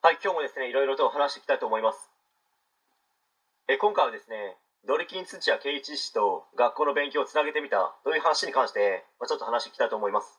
[0.00, 1.98] はい、今日もですね、いろいろと話していきたいと思います。
[3.66, 10.38] え今回はですね、ドリキン土屋圭一氏と学校の勉強をつなげてみたという話に関して、まあ、ちょっと話していきたいと思います。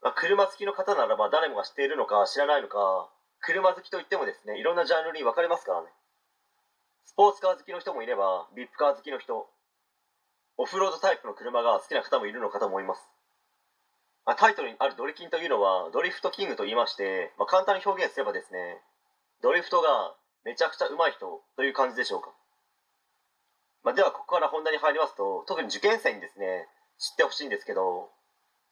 [0.00, 5.88] まあ、車好きの方ならば誰もが知っているのか知らないのか、車好きといってもですね、いろんなジャンルに分かれますからね。
[7.04, 9.46] スポーツカー好きの人もいれば、ビップカー好きの人、
[10.56, 13.06] オフロードタイプの車が好きな方もいるのかと思います。
[14.30, 18.78] まあ、タイトルにあるドリキンというのはドリフトキングと言いまして、まあ、簡単に表現すればですね
[19.42, 20.14] ドリフトが
[20.46, 22.30] めちゃくちゃ上手い人という感じでしょうか、
[23.82, 26.70] まあ、ではここから本題に入りますと特に受験生にですね
[27.02, 28.06] 知ってほしいんですけど、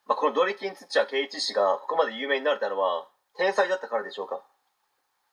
[0.06, 4.38] まあ、このドリキン土屋圭一氏がここまで有名になれたのは天才だったからでしょうか。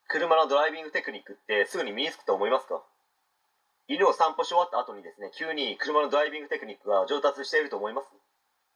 [0.10, 2.82] 車のドライビングテクニックってすぐに身につくと思いますか。
[3.86, 8.25] 犬を散歩し終わった後にですね急に車のドライビングテクニックが上達していると思います。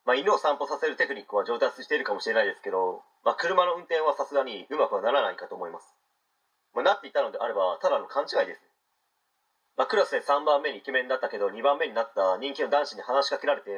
[0.10, 5.86] まあ、犬を散歩させるテクニックは上達しているかもしれないですけど、まあ、車の運転はさすがにうまくはならないかと思います、
[6.74, 8.66] まあ、なっていたのであればただの勘違いです、
[9.78, 13.70] まあ、クラスで3番目にイケメンだったけど2番目になった人気の男子に話しかけられて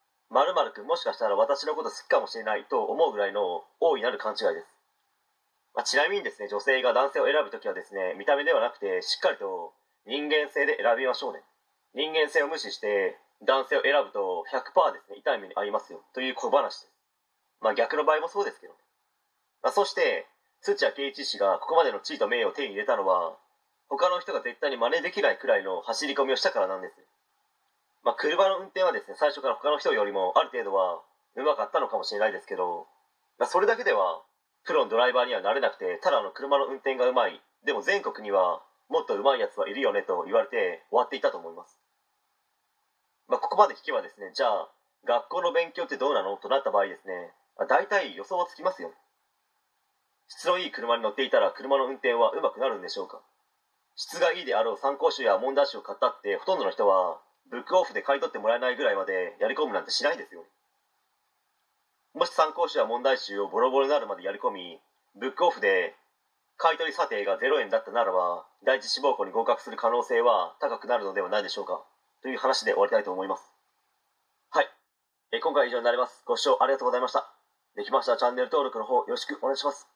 [0.32, 4.72] 「まるくんもしかしたら私のこと好きかもしれない」と思うぐらいの大いなる勘違いです、
[5.76, 9.74] まあ、ちなみにですね女性が男性を選ぶ時はですね見た目ではなくてしっかりと
[10.08, 11.44] 人間性で選びましょうね。
[11.92, 16.02] 人間性を無視して男性を選ぶと100%ですね痛い目に遭いますよ。
[16.14, 16.92] という小話です。
[17.60, 18.78] まあ逆の場合もそうですけどね、
[19.62, 20.26] まあ、そして
[20.60, 23.36] 土屋圭一氏がここまでの地位と名誉を手に入れたのは
[23.88, 26.94] 他の人が絶対に真似できないくらいの走り込みをしたからなんです。
[28.02, 31.00] まあ車の運転はですね最初から他の人よりもある程度は
[31.36, 32.86] 上手かったのかもしれないですけど、
[33.38, 34.22] まあ、それだけでは
[34.64, 37.40] プロのドライバーにはなれなくてただの車の運転がうまい。
[37.64, 41.78] でも全国にはもっと上手いやつはいるよねと言われて終わっていたと思います、
[43.54, 44.66] ここまで聞けばですね、じゃあ、
[45.06, 48.90] 学校の勉強ってどうなのとなった場合ですね、あ、大体予想はつきますよ。
[50.26, 53.22] 質のいい車に乗っていたら車の運転は上手くなるんでしょうか
[53.94, 60.42] 質がいいであろう参考書や問題集を買ったってほとんどの人はブックオフで買い取ってもらえないぐらいまでやり込むなんてしないですよ。
[62.14, 64.80] もし参考書や問題集をボロボロになるまでやり込み、
[65.14, 65.94] ブックオフで
[66.56, 71.84] 買い取り査定が0円だったならば、第一志望校に合格する可能性は高くなるのではないでしょうか
[72.24, 73.52] という話で終わりたいと思います。
[74.48, 74.68] はい。
[75.30, 76.24] え今回は以上になります。
[76.24, 77.30] ご視聴ありがとうございました。
[77.76, 79.93] できましたらチャンネル登録の方よろしくお願いします。